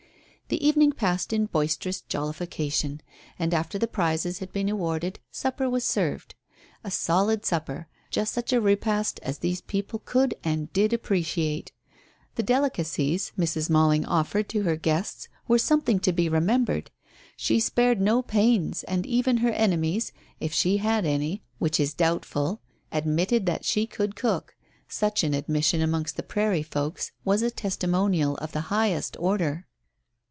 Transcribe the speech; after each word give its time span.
The 0.51 0.67
evening 0.67 0.91
passed 0.91 1.31
in 1.31 1.45
boisterous 1.45 2.01
jollification. 2.01 2.99
And 3.39 3.53
after 3.53 3.79
the 3.79 3.87
prizes 3.87 4.39
had 4.39 4.51
been 4.51 4.67
awarded 4.67 5.17
supper 5.31 5.69
was 5.69 5.85
served. 5.85 6.35
A 6.83 6.91
solid 6.91 7.45
supper, 7.45 7.87
just 8.09 8.33
such 8.33 8.51
a 8.51 8.59
repast 8.59 9.21
as 9.23 9.37
these 9.37 9.61
people 9.61 9.99
could 10.03 10.33
and 10.43 10.71
did 10.73 10.91
appreciate. 10.91 11.71
The 12.35 12.43
delicacies 12.43 13.31
Mrs. 13.39 13.69
Malling 13.69 14.03
offered 14.05 14.49
to 14.49 14.63
her 14.63 14.75
guests 14.75 15.29
were 15.47 15.57
something 15.57 16.01
to 16.01 16.11
be 16.11 16.27
remembered. 16.27 16.91
She 17.37 17.61
spared 17.61 18.01
no 18.01 18.21
pains, 18.21 18.83
and 18.83 19.05
even 19.05 19.37
her 19.37 19.51
enemies, 19.51 20.11
if 20.41 20.51
she 20.51 20.77
had 20.77 21.05
any, 21.05 21.43
which 21.59 21.79
is 21.79 21.93
doubtful, 21.93 22.59
admitted 22.91 23.45
that 23.45 23.63
she 23.63 23.87
could 23.87 24.17
cook; 24.17 24.57
such 24.89 25.23
an 25.23 25.33
admission 25.33 25.79
amongst 25.81 26.17
the 26.17 26.23
prairie 26.23 26.61
folks 26.61 27.13
was 27.23 27.41
a 27.41 27.49
testimonial 27.51 28.35
of 28.39 28.51
the 28.51 28.61
highest 28.67 29.15
order. 29.17 29.65